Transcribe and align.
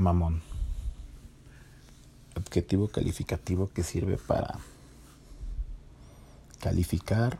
mamón. 0.00 0.42
Adjetivo 2.34 2.88
calificativo 2.88 3.68
que 3.68 3.82
sirve 3.82 4.16
para 4.16 4.58
calificar 6.58 7.38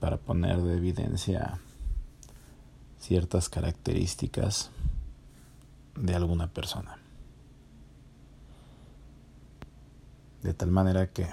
para 0.00 0.16
poner 0.16 0.60
de 0.60 0.76
evidencia 0.76 1.58
ciertas 3.00 3.48
características 3.48 4.70
de 5.96 6.14
alguna 6.14 6.48
persona. 6.48 6.98
De 10.42 10.54
tal 10.54 10.70
manera 10.70 11.10
que 11.12 11.28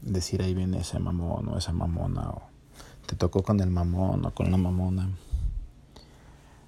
decir 0.00 0.42
ahí 0.42 0.54
viene 0.54 0.80
ese 0.80 0.98
mamón 0.98 1.48
o 1.48 1.58
esa 1.58 1.72
mamona 1.72 2.30
o 2.30 2.42
te 3.06 3.14
tocó 3.16 3.42
con 3.42 3.60
el 3.60 3.70
mamón 3.70 4.24
o 4.24 4.34
con 4.34 4.50
la 4.50 4.56
mamona 4.56 5.10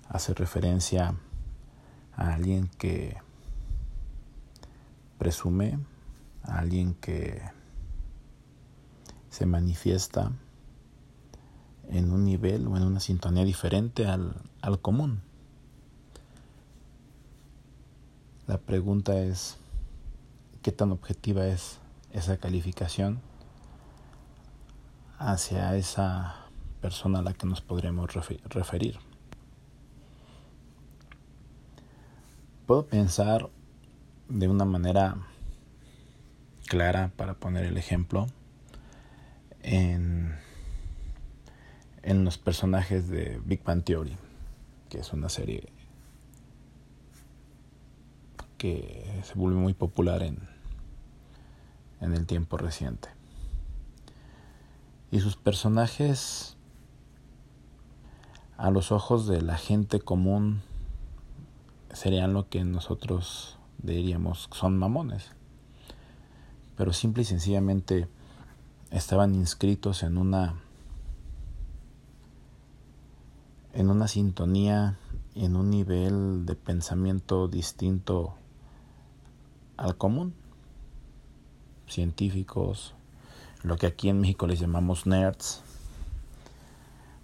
hace 0.08 0.34
referencia 0.34 1.08
a 1.08 1.14
alguien 2.16 2.68
que 2.78 3.16
presume, 5.18 5.78
a 6.42 6.58
alguien 6.58 6.94
que 6.94 7.40
se 9.30 9.46
manifiesta 9.46 10.32
en 11.88 12.12
un 12.12 12.24
nivel 12.24 12.66
o 12.66 12.76
en 12.76 12.82
una 12.82 13.00
sintonía 13.00 13.44
diferente 13.44 14.06
al, 14.06 14.34
al 14.60 14.80
común. 14.80 15.22
La 18.46 18.58
pregunta 18.58 19.18
es, 19.18 19.56
¿qué 20.62 20.72
tan 20.72 20.92
objetiva 20.92 21.46
es 21.46 21.78
esa 22.12 22.36
calificación 22.36 23.20
hacia 25.18 25.74
esa 25.76 26.36
persona 26.80 27.20
a 27.20 27.22
la 27.22 27.32
que 27.32 27.46
nos 27.46 27.60
podríamos 27.60 28.12
referir? 28.12 28.98
Puedo 32.66 32.86
pensar 32.86 33.50
de 34.30 34.48
una 34.48 34.64
manera 34.64 35.18
clara 36.66 37.12
para 37.14 37.34
poner 37.34 37.66
el 37.66 37.76
ejemplo 37.76 38.26
en, 39.62 40.34
en 42.02 42.24
los 42.24 42.38
personajes 42.38 43.08
de 43.08 43.38
Big 43.44 43.62
Bang 43.62 43.84
Theory, 43.84 44.16
que 44.88 45.00
es 45.00 45.12
una 45.12 45.28
serie 45.28 45.68
que 48.56 49.20
se 49.24 49.34
volvió 49.34 49.58
muy 49.58 49.74
popular 49.74 50.22
en, 50.22 50.38
en 52.00 52.14
el 52.14 52.24
tiempo 52.24 52.56
reciente. 52.56 53.10
Y 55.10 55.20
sus 55.20 55.36
personajes, 55.36 56.56
a 58.56 58.70
los 58.70 58.90
ojos 58.90 59.26
de 59.26 59.42
la 59.42 59.58
gente 59.58 60.00
común, 60.00 60.62
serían 61.94 62.34
lo 62.34 62.48
que 62.48 62.64
nosotros 62.64 63.58
diríamos 63.78 64.48
son 64.52 64.76
mamones. 64.76 65.30
Pero 66.76 66.92
simple 66.92 67.22
y 67.22 67.26
sencillamente 67.26 68.08
estaban 68.90 69.34
inscritos 69.34 70.02
en 70.02 70.18
una 70.18 70.56
en 73.72 73.90
una 73.90 74.06
sintonía 74.06 74.98
en 75.34 75.56
un 75.56 75.70
nivel 75.70 76.46
de 76.46 76.54
pensamiento 76.54 77.48
distinto 77.48 78.34
al 79.76 79.96
común. 79.96 80.34
Científicos, 81.88 82.94
lo 83.62 83.76
que 83.76 83.86
aquí 83.86 84.08
en 84.08 84.20
México 84.20 84.46
les 84.46 84.60
llamamos 84.60 85.06
nerds. 85.06 85.62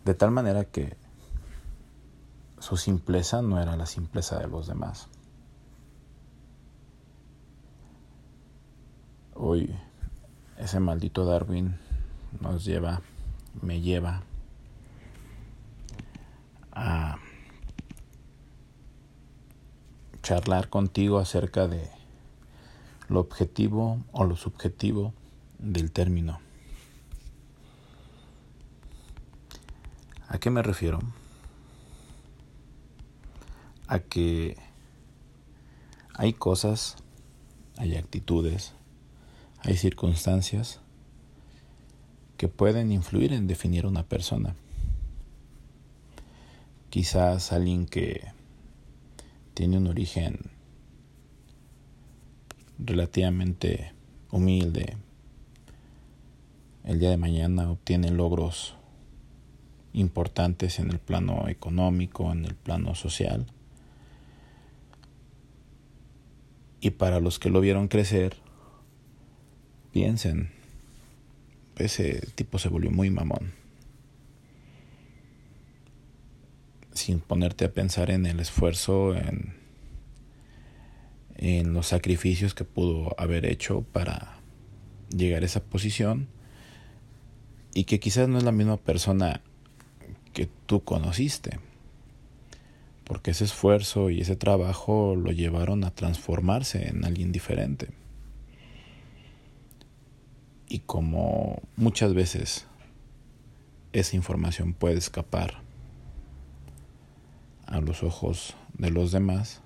De 0.05 0.15
tal 0.15 0.31
manera 0.31 0.65
que 0.65 0.97
su 2.61 2.77
simpleza 2.77 3.43
no 3.43 3.61
era 3.61 3.75
la 3.77 3.87
simpleza 3.87 4.39
de 4.39 4.47
los 4.47 4.67
demás. 4.67 5.09
Hoy 9.35 9.75
ese 10.59 10.79
maldito 10.79 11.25
Darwin 11.25 11.79
nos 12.41 12.65
lleva, 12.65 13.01
me 13.63 13.81
lleva 13.81 14.23
a 16.73 17.17
charlar 20.23 20.69
contigo 20.69 21.19
acerca 21.19 21.67
de 21.67 21.91
lo 23.09 23.21
objetivo 23.21 23.99
o 24.13 24.25
lo 24.25 24.37
subjetivo 24.37 25.15
del 25.59 25.91
término. 25.91 26.41
¿A 30.29 30.39
qué 30.39 30.51
me 30.51 30.63
refiero? 30.63 31.01
A 33.91 33.99
que 33.99 34.57
hay 36.15 36.33
cosas, 36.33 36.95
hay 37.77 37.97
actitudes, 37.97 38.73
hay 39.65 39.77
circunstancias 39.77 40.79
que 42.37 42.47
pueden 42.47 42.93
influir 42.93 43.33
en 43.33 43.49
definir 43.49 43.87
una 43.87 44.05
persona. 44.05 44.55
Quizás 46.89 47.51
alguien 47.51 47.85
que 47.87 48.29
tiene 49.55 49.79
un 49.79 49.89
origen 49.89 50.39
relativamente 52.79 53.93
humilde, 54.31 54.99
el 56.85 57.01
día 57.01 57.11
de 57.11 57.17
mañana 57.17 57.73
obtiene 57.73 58.13
logros 58.13 58.77
importantes 59.93 60.79
en 60.79 60.93
el 60.93 61.01
plano 61.01 61.49
económico, 61.49 62.31
en 62.31 62.45
el 62.45 62.55
plano 62.55 62.95
social, 62.95 63.47
Y 66.81 66.91
para 66.91 67.21
los 67.21 67.39
que 67.39 67.51
lo 67.51 67.61
vieron 67.61 67.89
crecer, 67.89 68.37
piensen, 69.93 70.51
ese 71.77 72.27
tipo 72.35 72.59
se 72.59 72.69
volvió 72.69 72.91
muy 72.91 73.11
mamón. 73.11 73.53
Sin 76.93 77.21
ponerte 77.21 77.67
a 77.67 77.73
pensar 77.73 78.11
en 78.11 78.27
el 78.27 78.41
esfuerzo, 78.41 79.15
en, 79.15 79.55
en 81.37 81.73
los 81.73 81.89
sacrificios 81.89 82.55
que 82.55 82.65
pudo 82.65 83.15
haber 83.19 83.47
hecho 83.47 83.83
para 83.93 84.39
llegar 85.11 85.43
a 85.43 85.47
esa 85.47 85.63
posición 85.63 86.29
y 87.75 87.85
que 87.85 88.01
quizás 88.01 88.29
no 88.29 88.39
es 88.39 88.45
la 88.45 88.53
misma 88.53 88.77
persona 88.77 89.43
que 90.33 90.49
tú 90.67 90.83
conociste 90.83 91.59
porque 93.11 93.33
ese 93.33 93.43
esfuerzo 93.43 94.09
y 94.09 94.21
ese 94.21 94.37
trabajo 94.37 95.17
lo 95.17 95.33
llevaron 95.33 95.83
a 95.83 95.91
transformarse 95.91 96.87
en 96.87 97.05
alguien 97.05 97.33
diferente. 97.33 97.89
Y 100.69 100.79
como 100.79 101.61
muchas 101.75 102.15
veces 102.15 102.69
esa 103.93 104.15
información 104.15 104.75
puede 104.75 104.97
escapar 104.97 105.61
a 107.67 107.81
los 107.81 108.05
ojos 108.05 108.55
de 108.75 108.91
los 108.91 109.11
demás, 109.11 109.61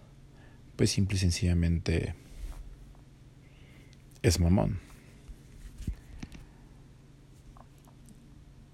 pues 0.77 0.89
simple 0.89 1.19
y 1.19 1.21
sencillamente 1.21 2.15
es 4.23 4.41
mamón. 4.41 4.81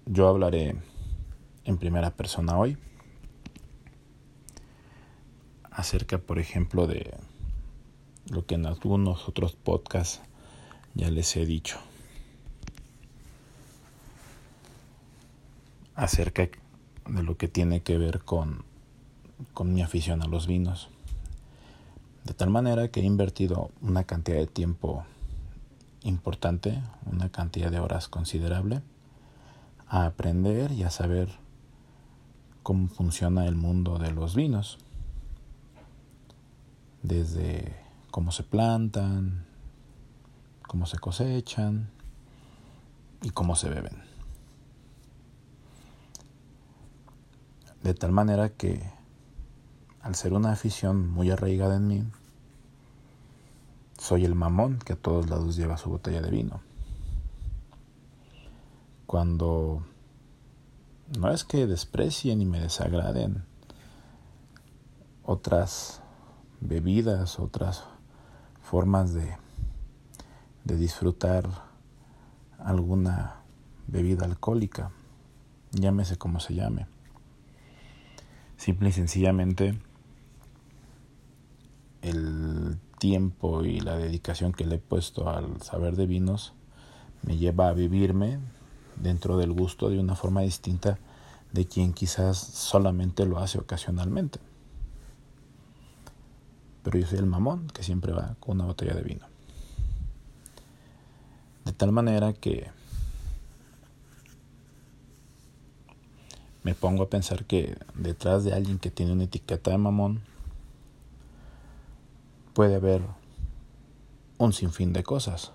Yo 0.05 0.29
hablaré 0.29 0.75
en 1.65 1.77
primera 1.77 2.15
persona 2.15 2.57
hoy 2.57 2.77
acerca, 5.71 6.17
por 6.17 6.37
ejemplo, 6.37 6.85
de 6.85 7.17
lo 8.29 8.45
que 8.45 8.55
en 8.55 8.65
algunos 8.65 9.27
otros 9.27 9.53
podcasts 9.53 10.21
ya 10.93 11.09
les 11.09 11.35
he 11.37 11.45
dicho. 11.45 11.79
Acerca 15.95 16.49
de 17.07 17.23
lo 17.23 17.37
que 17.37 17.47
tiene 17.47 17.81
que 17.81 17.97
ver 17.97 18.19
con, 18.19 18.63
con 19.53 19.73
mi 19.73 19.81
afición 19.81 20.21
a 20.21 20.27
los 20.27 20.45
vinos. 20.45 20.89
De 22.25 22.33
tal 22.33 22.49
manera 22.49 22.89
que 22.89 22.99
he 22.99 23.05
invertido 23.05 23.71
una 23.81 24.03
cantidad 24.03 24.37
de 24.37 24.47
tiempo 24.47 25.05
importante, 26.03 26.81
una 27.11 27.29
cantidad 27.29 27.71
de 27.71 27.79
horas 27.79 28.07
considerable, 28.07 28.81
a 29.87 30.05
aprender 30.05 30.71
y 30.71 30.83
a 30.83 30.89
saber 30.89 31.29
cómo 32.63 32.87
funciona 32.87 33.47
el 33.47 33.55
mundo 33.55 33.97
de 33.97 34.11
los 34.11 34.35
vinos 34.35 34.77
desde 37.03 37.75
cómo 38.11 38.31
se 38.31 38.43
plantan, 38.43 39.45
cómo 40.67 40.85
se 40.85 40.99
cosechan 40.99 41.89
y 43.21 43.31
cómo 43.31 43.55
se 43.55 43.69
beben. 43.69 44.03
De 47.83 47.93
tal 47.93 48.11
manera 48.11 48.49
que 48.49 48.81
al 50.01 50.15
ser 50.15 50.33
una 50.33 50.51
afición 50.51 51.09
muy 51.09 51.31
arraigada 51.31 51.75
en 51.75 51.87
mí, 51.87 52.03
soy 53.97 54.25
el 54.25 54.35
mamón 54.35 54.79
que 54.79 54.93
a 54.93 54.95
todos 54.95 55.29
lados 55.29 55.55
lleva 55.55 55.77
su 55.77 55.89
botella 55.89 56.21
de 56.21 56.31
vino. 56.31 56.61
Cuando 59.05 59.83
no 61.19 61.31
es 61.31 61.43
que 61.43 61.67
desprecien 61.67 62.41
y 62.41 62.45
me 62.45 62.59
desagraden 62.59 63.43
otras 65.23 66.01
bebidas, 66.61 67.39
otras 67.39 67.83
formas 68.61 69.13
de, 69.13 69.35
de 70.63 70.77
disfrutar 70.77 71.49
alguna 72.59 73.41
bebida 73.87 74.25
alcohólica, 74.25 74.91
llámese 75.71 76.17
como 76.17 76.39
se 76.39 76.55
llame. 76.55 76.87
Simple 78.57 78.89
y 78.89 78.91
sencillamente 78.93 79.77
el 82.01 82.77
tiempo 82.99 83.63
y 83.63 83.79
la 83.79 83.97
dedicación 83.97 84.53
que 84.53 84.65
le 84.65 84.75
he 84.75 84.79
puesto 84.79 85.29
al 85.29 85.61
saber 85.61 85.95
de 85.95 86.05
vinos 86.05 86.53
me 87.23 87.37
lleva 87.37 87.69
a 87.69 87.73
vivirme 87.73 88.39
dentro 88.95 89.37
del 89.37 89.51
gusto 89.51 89.89
de 89.89 89.99
una 89.99 90.15
forma 90.15 90.41
distinta 90.41 90.99
de 91.51 91.65
quien 91.65 91.93
quizás 91.93 92.37
solamente 92.37 93.25
lo 93.25 93.39
hace 93.39 93.57
ocasionalmente. 93.57 94.39
Pero 96.83 96.97
yo 96.97 97.07
soy 97.07 97.19
el 97.19 97.25
mamón 97.25 97.67
que 97.67 97.83
siempre 97.83 98.11
va 98.11 98.35
con 98.39 98.55
una 98.55 98.65
botella 98.65 98.93
de 98.93 99.03
vino. 99.03 99.25
De 101.65 101.73
tal 101.73 101.91
manera 101.91 102.33
que 102.33 102.71
me 106.63 106.75
pongo 106.75 107.03
a 107.03 107.09
pensar 107.09 107.45
que 107.45 107.77
detrás 107.95 108.43
de 108.43 108.53
alguien 108.53 108.79
que 108.79 108.91
tiene 108.91 109.13
una 109.13 109.23
etiqueta 109.23 109.71
de 109.71 109.77
mamón 109.77 110.21
puede 112.53 112.75
haber 112.75 113.01
un 114.37 114.53
sinfín 114.53 114.93
de 114.93 115.03
cosas. 115.03 115.51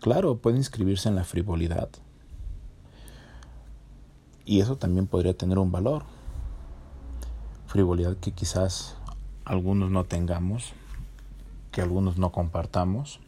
Claro, 0.00 0.36
puede 0.38 0.56
inscribirse 0.56 1.08
en 1.08 1.14
la 1.14 1.24
frivolidad. 1.24 1.88
Y 4.44 4.60
eso 4.60 4.76
también 4.76 5.06
podría 5.06 5.36
tener 5.36 5.58
un 5.58 5.70
valor. 5.70 6.04
Frivolidad 7.66 8.16
que 8.16 8.32
quizás 8.32 8.96
algunos 9.44 9.90
no 9.90 10.04
tengamos, 10.04 10.72
que 11.70 11.80
algunos 11.80 12.18
no 12.18 12.30
compartamos. 12.30 13.20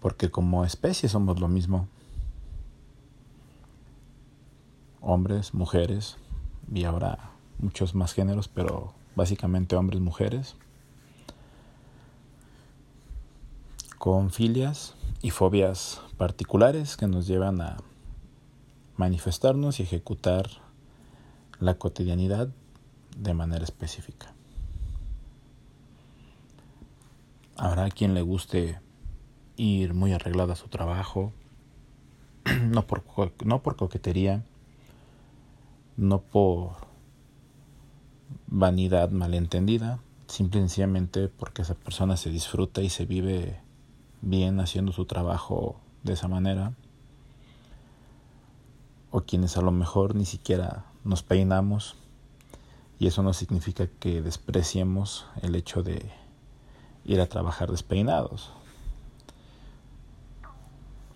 Porque 0.00 0.30
como 0.30 0.64
especie 0.64 1.08
somos 1.08 1.40
lo 1.40 1.48
mismo. 1.48 1.88
Hombres, 5.00 5.54
mujeres, 5.54 6.16
y 6.72 6.84
habrá 6.84 7.30
muchos 7.58 7.94
más 7.94 8.12
géneros, 8.12 8.48
pero 8.48 8.92
básicamente 9.16 9.76
hombres, 9.76 10.00
mujeres. 10.00 10.56
Con 13.98 14.30
filias 14.30 14.94
y 15.20 15.30
fobias 15.30 16.00
particulares 16.16 16.96
que 16.96 17.06
nos 17.06 17.26
llevan 17.26 17.60
a 17.60 17.76
manifestarnos 18.96 19.80
y 19.80 19.82
ejecutar 19.82 20.48
la 21.60 21.74
cotidianidad 21.74 22.48
de 23.16 23.34
manera 23.34 23.64
específica. 23.64 24.32
Habrá 27.56 27.90
quien 27.90 28.14
le 28.14 28.22
guste 28.22 28.80
ir 29.56 29.92
muy 29.92 30.12
arreglado 30.12 30.52
a 30.52 30.56
su 30.56 30.68
trabajo, 30.68 31.32
no 32.62 32.86
por, 32.86 33.04
no 33.44 33.62
por 33.62 33.76
coquetería, 33.76 34.42
no 35.98 36.22
por 36.22 36.72
vanidad 38.46 39.10
malentendida, 39.10 40.00
simple 40.28 40.60
y 40.60 40.62
sencillamente 40.62 41.28
porque 41.28 41.62
esa 41.62 41.74
persona 41.74 42.16
se 42.16 42.30
disfruta 42.30 42.80
y 42.80 42.88
se 42.88 43.04
vive 43.04 43.60
bien 44.22 44.60
haciendo 44.60 44.92
su 44.92 45.04
trabajo 45.04 45.78
de 46.04 46.14
esa 46.14 46.28
manera, 46.28 46.72
o 49.10 49.20
quienes 49.22 49.58
a 49.58 49.60
lo 49.60 49.72
mejor 49.72 50.14
ni 50.14 50.24
siquiera 50.24 50.89
nos 51.04 51.22
peinamos, 51.22 51.96
y 52.98 53.06
eso 53.06 53.22
no 53.22 53.32
significa 53.32 53.86
que 53.86 54.20
despreciemos 54.20 55.26
el 55.42 55.54
hecho 55.54 55.82
de 55.82 56.10
ir 57.04 57.20
a 57.20 57.26
trabajar 57.26 57.70
despeinados. 57.70 58.52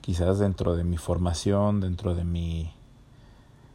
Quizás 0.01 0.39
dentro 0.39 0.77
de 0.77 0.85
mi 0.85 0.97
formación, 0.97 1.81
dentro 1.81 2.15
de 2.15 2.25
mi 2.25 2.73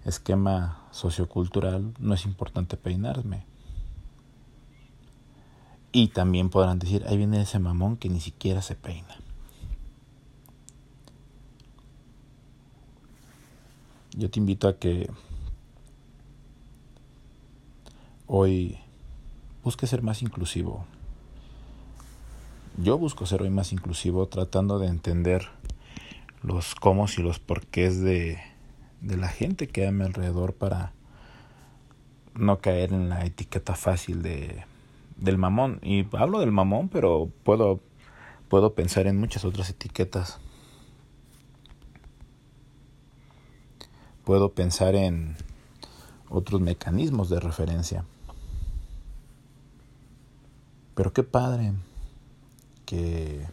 esquema 0.06 0.84
sociocultural, 0.92 1.94
no 2.00 2.14
es 2.14 2.26
importante 2.26 2.78
peinarme. 2.78 3.46
Y 5.92 6.10
también 6.10 6.50
podrán 6.50 6.80
decir, 6.80 7.04
ahí 7.08 7.18
viene 7.18 7.42
ese 7.42 7.60
mamón 7.60 7.98
que 7.98 8.10
ni 8.10 8.20
siquiera 8.20 8.62
se 8.62 8.76
peina. 8.76 9.18
Yo 14.16 14.30
te 14.30 14.40
invito 14.40 14.68
a 14.68 14.78
que 14.78 15.10
hoy 18.32 18.78
busques 19.64 19.90
ser 19.90 20.04
más 20.04 20.22
inclusivo. 20.22 20.86
Yo 22.78 22.98
busco 23.00 23.26
ser 23.26 23.42
hoy 23.42 23.50
más 23.50 23.74
inclusivo 23.74 24.28
tratando 24.28 24.78
de 24.78 24.88
entender 24.88 25.48
los 26.44 26.76
cómo 26.76 27.08
y 27.18 27.22
los 27.24 27.40
porqués 27.40 28.00
de, 28.02 28.40
de 29.02 29.18
la 29.18 29.30
gente 29.30 29.68
que 29.68 29.82
hay 29.82 29.88
a 29.88 29.92
mi 29.92 30.06
alrededor 30.06 30.54
para 30.54 30.94
no 32.36 32.60
caer 32.60 32.94
en 32.94 33.10
la 33.10 33.26
etiqueta 33.26 33.74
fácil 33.74 34.22
de 34.22 34.64
del 35.18 35.40
mamón. 35.40 35.80
Y 35.82 36.06
hablo 36.16 36.40
del 36.40 36.52
mamón, 36.52 36.88
pero 36.88 37.32
puedo, 37.44 37.80
puedo 38.48 38.76
pensar 38.76 39.08
en 39.08 39.18
muchas 39.18 39.44
otras 39.44 39.72
etiquetas. 39.72 40.40
Puedo 44.24 44.54
pensar 44.54 44.94
en 44.94 45.36
otros 46.30 46.62
mecanismos 46.62 47.30
de 47.32 47.40
referencia. 47.40 48.06
Pero 51.00 51.14
qué 51.14 51.24
padre 51.24 51.72
que 52.86 53.48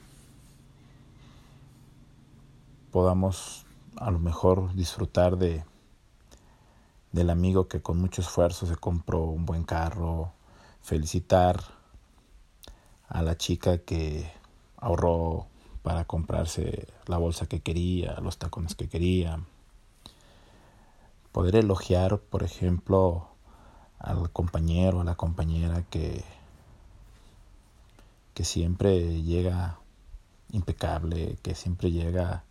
podamos 2.90 3.64
a 3.94 4.10
lo 4.10 4.18
mejor 4.18 4.74
disfrutar 4.74 5.36
de 5.36 5.64
del 7.12 7.30
amigo 7.30 7.68
que 7.68 7.80
con 7.80 8.00
mucho 8.00 8.20
esfuerzo 8.20 8.66
se 8.66 8.74
compró 8.74 9.20
un 9.26 9.46
buen 9.46 9.62
carro, 9.62 10.32
felicitar 10.82 11.62
a 13.06 13.22
la 13.22 13.36
chica 13.36 13.78
que 13.78 14.28
ahorró 14.78 15.46
para 15.84 16.04
comprarse 16.04 16.88
la 17.06 17.16
bolsa 17.16 17.46
que 17.46 17.60
quería, 17.60 18.18
los 18.22 18.38
tacones 18.38 18.74
que 18.74 18.88
quería. 18.88 19.38
Poder 21.30 21.54
elogiar, 21.54 22.18
por 22.18 22.42
ejemplo, 22.42 23.28
al 24.00 24.32
compañero, 24.32 25.00
a 25.00 25.04
la 25.04 25.14
compañera 25.14 25.84
que, 25.88 26.24
que 28.36 28.44
siempre 28.44 29.22
llega 29.22 29.78
impecable, 30.52 31.38
que 31.42 31.54
siempre 31.54 31.90
llega 31.90 32.44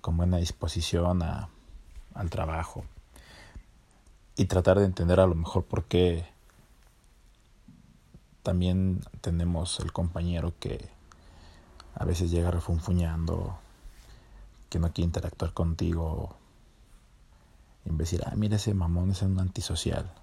con 0.00 0.16
buena 0.16 0.36
disposición 0.36 1.20
a, 1.24 1.48
al 2.14 2.30
trabajo. 2.30 2.84
Y 4.36 4.44
tratar 4.44 4.78
de 4.78 4.84
entender 4.84 5.18
a 5.18 5.26
lo 5.26 5.34
mejor 5.34 5.64
por 5.64 5.82
qué 5.82 6.24
también 8.44 9.00
tenemos 9.20 9.80
el 9.80 9.92
compañero 9.92 10.54
que 10.60 10.88
a 11.96 12.04
veces 12.04 12.30
llega 12.30 12.52
refunfuñando, 12.52 13.58
que 14.70 14.78
no 14.78 14.92
quiere 14.92 15.06
interactuar 15.06 15.52
contigo. 15.54 16.36
Y 17.84 17.90
decir, 17.96 18.22
ah, 18.24 18.34
mira 18.36 18.54
ese 18.54 18.74
mamón 18.74 19.10
es 19.10 19.22
un 19.22 19.40
antisocial. 19.40 20.14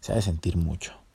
Se 0.00 0.12
ha 0.12 0.16
de 0.16 0.22
sentir 0.22 0.58
mucho. 0.58 1.05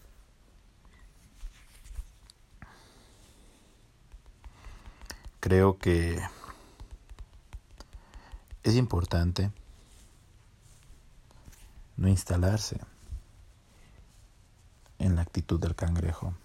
Creo 5.42 5.80
que 5.80 6.22
es 8.62 8.76
importante 8.76 9.50
no 11.98 12.08
instalarse 12.08 12.80
en 15.00 15.16
la 15.16 15.24
actitud 15.24 15.60
del 15.60 15.74
cangrejo. 15.74 16.36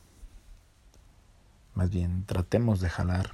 Más 1.74 1.90
bien 1.90 2.24
tratemos 2.24 2.80
de 2.80 2.88
jalar 2.88 3.32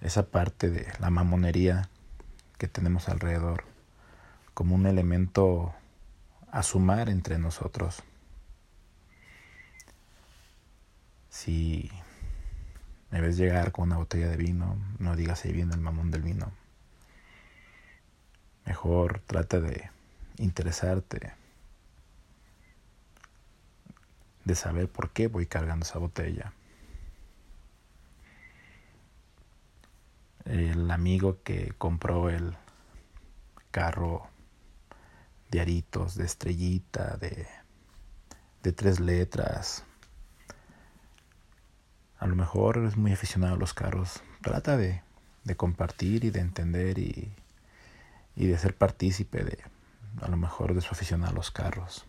esa 0.00 0.24
parte 0.24 0.70
de 0.70 0.90
la 1.00 1.10
mamonería 1.10 1.90
que 2.56 2.66
tenemos 2.66 3.10
alrededor 3.10 3.64
como 4.54 4.74
un 4.74 4.86
elemento 4.86 5.74
a 6.50 6.62
sumar 6.62 7.10
entre 7.10 7.38
nosotros. 7.38 8.02
Si 11.28 11.90
me 13.10 13.20
ves 13.20 13.36
llegar 13.36 13.72
con 13.72 13.84
una 13.88 13.96
botella 13.96 14.28
de 14.28 14.36
vino, 14.36 14.76
no 14.98 15.16
digas 15.16 15.44
ahí 15.44 15.52
viene 15.52 15.74
el 15.74 15.80
mamón 15.80 16.10
del 16.10 16.22
vino. 16.22 16.52
Mejor 18.66 19.20
trata 19.20 19.60
de 19.60 19.90
interesarte, 20.38 21.32
de 24.44 24.54
saber 24.54 24.88
por 24.88 25.10
qué 25.10 25.28
voy 25.28 25.46
cargando 25.46 25.84
esa 25.84 25.98
botella. 25.98 26.52
el 30.44 30.90
amigo 30.90 31.42
que 31.42 31.72
compró 31.78 32.28
el 32.28 32.54
carro 33.70 34.28
de 35.50 35.62
aritos, 35.62 36.16
de 36.16 36.26
estrellita, 36.26 37.16
de 37.16 37.46
de 38.64 38.72
tres 38.72 38.98
letras. 38.98 39.84
A 42.24 42.26
lo 42.26 42.36
mejor 42.36 42.78
eres 42.78 42.96
muy 42.96 43.12
aficionado 43.12 43.52
a 43.52 43.58
los 43.58 43.74
carros. 43.74 44.22
Trata 44.40 44.78
de, 44.78 45.02
compartir 45.58 46.24
y 46.24 46.30
de 46.30 46.40
entender 46.40 46.98
y, 46.98 47.30
y 48.34 48.46
de 48.46 48.56
ser 48.56 48.74
partícipe 48.74 49.44
de, 49.44 49.58
a 50.22 50.28
lo 50.28 50.38
mejor, 50.38 50.72
de 50.72 50.80
su 50.80 50.94
afición 50.94 51.22
a 51.22 51.32
los 51.32 51.50
carros. 51.50 52.06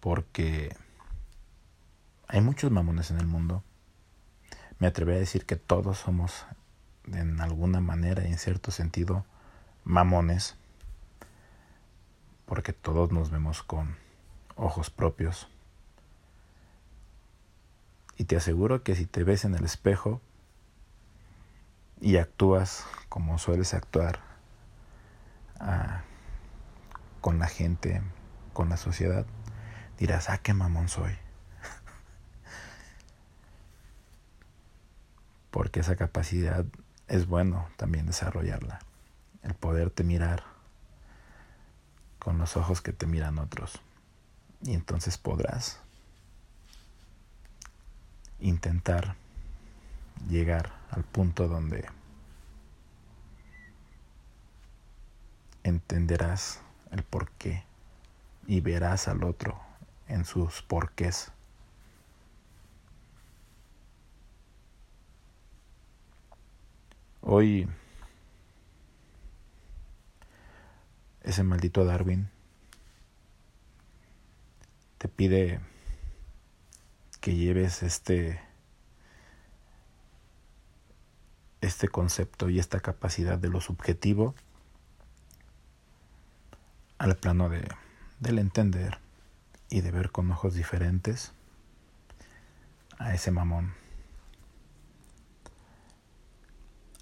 Porque 0.00 0.76
hay 2.28 2.42
muchos 2.42 2.70
mamones 2.70 3.10
en 3.10 3.18
el 3.18 3.26
mundo. 3.26 3.64
Me 4.78 4.86
atrevo 4.86 5.12
a 5.12 5.14
decir 5.14 5.46
que 5.46 5.56
todos 5.56 5.96
somos, 5.96 6.44
en 7.10 7.40
alguna 7.40 7.80
manera 7.80 8.28
y 8.28 8.32
en 8.32 8.38
cierto 8.38 8.70
sentido, 8.70 9.24
mamones. 9.82 10.56
Porque 12.44 12.74
todos 12.74 13.12
nos 13.12 13.30
vemos 13.30 13.62
con 13.62 14.04
ojos 14.56 14.90
propios. 14.90 15.48
Y 18.16 18.24
te 18.24 18.36
aseguro 18.36 18.82
que 18.82 18.94
si 18.94 19.06
te 19.06 19.22
ves 19.24 19.44
en 19.44 19.54
el 19.54 19.64
espejo 19.64 20.20
y 22.00 22.16
actúas 22.16 22.84
como 23.08 23.38
sueles 23.38 23.74
actuar 23.74 24.20
ah, 25.60 26.02
con 27.20 27.38
la 27.38 27.46
gente, 27.46 28.02
con 28.52 28.68
la 28.68 28.76
sociedad, 28.78 29.26
dirás, 29.98 30.30
ah, 30.30 30.38
qué 30.38 30.54
mamón 30.54 30.88
soy. 30.88 31.12
Porque 35.50 35.80
esa 35.80 35.96
capacidad 35.96 36.64
es 37.08 37.26
bueno 37.26 37.68
también 37.76 38.06
desarrollarla. 38.06 38.78
El 39.42 39.54
poderte 39.54 40.04
mirar 40.04 40.42
con 42.18 42.38
los 42.38 42.56
ojos 42.56 42.80
que 42.80 42.92
te 42.92 43.06
miran 43.06 43.38
otros. 43.38 43.80
Y 44.66 44.74
entonces 44.74 45.16
podrás 45.16 45.78
intentar 48.40 49.14
llegar 50.28 50.72
al 50.90 51.04
punto 51.04 51.46
donde 51.46 51.88
entenderás 55.62 56.60
el 56.90 57.04
porqué 57.04 57.64
y 58.48 58.60
verás 58.60 59.06
al 59.06 59.22
otro 59.22 59.56
en 60.08 60.24
sus 60.24 60.62
porqués. 60.62 61.30
Hoy 67.20 67.68
ese 71.22 71.44
maldito 71.44 71.84
Darwin 71.84 72.35
te 75.06 75.12
pide 75.12 75.60
que 77.20 77.36
lleves 77.36 77.84
este 77.84 78.40
este 81.60 81.86
concepto 81.88 82.48
y 82.48 82.58
esta 82.58 82.80
capacidad 82.80 83.38
de 83.38 83.48
lo 83.48 83.60
subjetivo 83.60 84.34
al 86.98 87.16
plano 87.16 87.48
de, 87.48 87.68
del 88.18 88.40
entender 88.40 88.98
y 89.70 89.80
de 89.80 89.92
ver 89.92 90.10
con 90.10 90.28
ojos 90.32 90.54
diferentes 90.54 91.32
a 92.98 93.14
ese 93.14 93.30
mamón. 93.30 93.74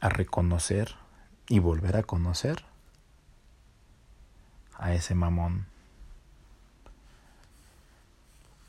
A 0.00 0.10
reconocer 0.10 0.94
y 1.48 1.58
volver 1.58 1.96
a 1.96 2.02
conocer 2.02 2.66
a 4.74 4.92
ese 4.92 5.14
mamón. 5.14 5.73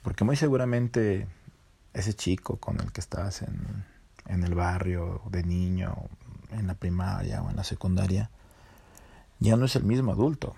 Porque 0.06 0.24
muy 0.24 0.36
seguramente 0.36 1.28
ese 1.92 2.14
chico 2.14 2.58
con 2.58 2.80
el 2.80 2.92
que 2.92 3.02
estás 3.02 3.42
en, 3.42 3.86
en 4.28 4.44
el 4.44 4.54
barrio 4.54 5.24
de 5.32 5.42
niño, 5.42 5.96
en 6.52 6.68
la 6.68 6.76
primaria 6.76 7.42
o 7.42 7.50
en 7.50 7.56
la 7.56 7.64
secundaria, 7.64 8.30
ya 9.40 9.56
no 9.56 9.66
es 9.66 9.76
el 9.76 9.84
mismo 9.84 10.12
adulto 10.12 10.54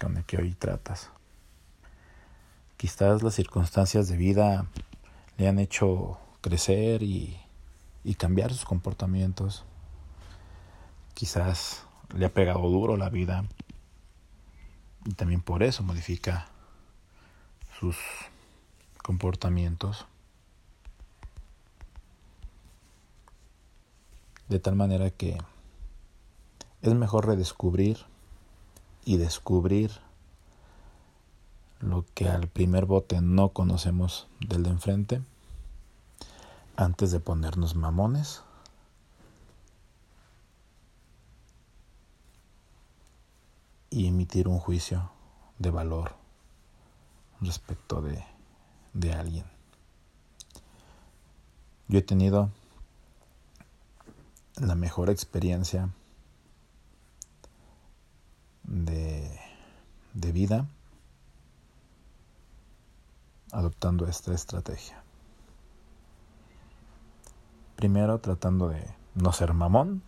con 0.00 0.16
el 0.16 0.24
que 0.24 0.38
hoy 0.38 0.52
tratas. 0.52 1.10
Quizás 2.76 3.22
las 3.22 3.36
circunstancias 3.36 4.08
de 4.08 4.16
vida 4.16 4.66
le 5.36 5.46
han 5.46 5.60
hecho 5.60 6.18
crecer 6.40 7.04
y, 7.04 7.40
y 8.02 8.16
cambiar 8.16 8.52
sus 8.52 8.64
comportamientos. 8.64 9.64
Quizás 11.14 11.84
le 12.16 12.26
ha 12.26 12.34
pegado 12.34 12.68
duro 12.68 12.96
la 12.96 13.10
vida 13.10 13.44
y 15.04 15.12
también 15.12 15.40
por 15.40 15.62
eso 15.62 15.84
modifica 15.84 16.48
sus 17.78 17.96
comportamientos. 19.08 20.04
De 24.50 24.58
tal 24.58 24.76
manera 24.76 25.10
que 25.10 25.38
es 26.82 26.92
mejor 26.92 27.26
redescubrir 27.26 28.04
y 29.06 29.16
descubrir 29.16 29.92
lo 31.80 32.04
que 32.12 32.28
al 32.28 32.48
primer 32.48 32.84
bote 32.84 33.22
no 33.22 33.48
conocemos 33.48 34.26
del 34.40 34.64
de 34.64 34.68
enfrente 34.68 35.22
antes 36.76 37.10
de 37.10 37.18
ponernos 37.18 37.76
mamones. 37.76 38.42
Y 43.88 44.06
emitir 44.06 44.48
un 44.48 44.58
juicio 44.58 45.10
de 45.58 45.70
valor 45.70 46.14
respecto 47.40 48.02
de, 48.02 48.22
de 48.92 49.12
alguien. 49.12 49.44
Yo 51.88 51.98
he 51.98 52.02
tenido 52.02 52.50
la 54.56 54.74
mejor 54.74 55.10
experiencia 55.10 55.88
de, 58.64 59.38
de 60.14 60.32
vida 60.32 60.66
adoptando 63.52 64.06
esta 64.06 64.34
estrategia. 64.34 65.02
Primero 67.76 68.18
tratando 68.18 68.68
de 68.68 68.84
no 69.14 69.32
ser 69.32 69.54
mamón, 69.54 70.02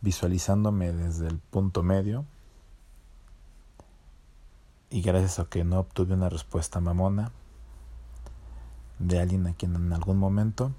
visualizándome 0.00 0.92
desde 0.92 1.28
el 1.28 1.38
punto 1.38 1.82
medio 1.82 2.24
y 4.90 5.02
gracias 5.02 5.38
a 5.38 5.44
que 5.44 5.64
no 5.64 5.78
obtuve 5.78 6.14
una 6.14 6.28
respuesta 6.28 6.80
mamona 6.80 7.30
de 8.98 9.20
alguien 9.20 9.46
a 9.46 9.54
quien 9.54 9.76
en 9.76 9.92
algún 9.92 10.18
momento 10.18 10.72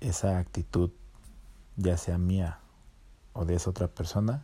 esa 0.00 0.38
actitud 0.38 0.90
ya 1.76 1.96
sea 1.96 2.18
mía 2.18 2.58
o 3.32 3.44
de 3.44 3.54
esa 3.54 3.70
otra 3.70 3.88
persona, 3.88 4.42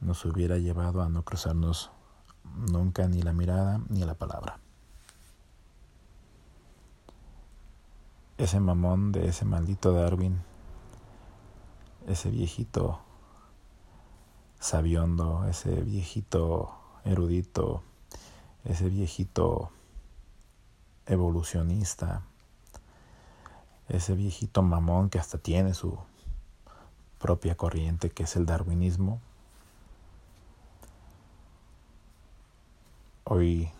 nos 0.00 0.24
hubiera 0.24 0.56
llevado 0.58 1.02
a 1.02 1.08
no 1.08 1.22
cruzarnos 1.22 1.90
nunca 2.72 3.06
ni 3.08 3.22
la 3.22 3.32
mirada 3.32 3.80
ni 3.88 4.00
la 4.00 4.14
palabra. 4.14 4.58
Ese 8.38 8.58
mamón 8.58 9.12
de 9.12 9.28
ese 9.28 9.44
maldito 9.44 9.92
Darwin, 9.92 10.40
ese 12.06 12.30
viejito 12.30 13.00
sabiondo, 14.60 15.46
ese 15.48 15.70
viejito 15.80 16.74
erudito, 17.04 17.82
ese 18.64 18.88
viejito 18.88 19.70
evolucionista, 21.06 22.22
ese 23.88 24.14
viejito 24.14 24.62
mamón 24.62 25.08
que 25.08 25.18
hasta 25.18 25.38
tiene 25.38 25.74
su 25.74 25.98
propia 27.18 27.56
corriente 27.56 28.10
que 28.10 28.24
es 28.24 28.36
el 28.36 28.46
darwinismo. 28.46 29.20
Hoy 33.24 33.70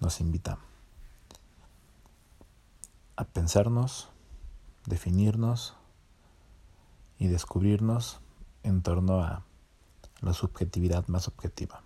nos 0.00 0.20
invita 0.20 0.58
a 3.16 3.24
pensarnos, 3.24 4.10
definirnos 4.86 5.74
y 7.18 7.28
descubrirnos 7.28 8.20
en 8.62 8.82
torno 8.82 9.22
a 9.22 9.44
la 10.20 10.32
subjetividad 10.32 11.06
más 11.08 11.28
objetiva. 11.28 11.82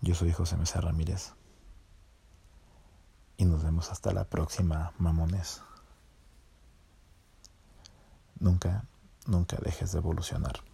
Yo 0.00 0.14
soy 0.14 0.32
José 0.32 0.56
Mesa 0.56 0.80
Ramírez 0.80 1.32
y 3.36 3.44
nos 3.44 3.62
vemos 3.62 3.90
hasta 3.90 4.12
la 4.12 4.24
próxima, 4.24 4.92
mamones. 4.98 5.62
Nunca, 8.40 8.84
nunca 9.26 9.56
dejes 9.62 9.92
de 9.92 9.98
evolucionar. 9.98 10.71